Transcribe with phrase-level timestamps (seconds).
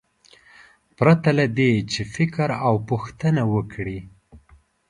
[0.97, 3.99] پرته له دې چې فکر او پوښتنه وکړي.